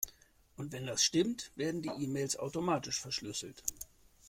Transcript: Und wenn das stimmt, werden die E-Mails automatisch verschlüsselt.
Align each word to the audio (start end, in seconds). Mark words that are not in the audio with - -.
Und 0.57 0.71
wenn 0.71 0.87
das 0.87 1.03
stimmt, 1.03 1.51
werden 1.55 1.83
die 1.83 1.89
E-Mails 1.89 2.35
automatisch 2.35 2.99
verschlüsselt. 2.99 3.61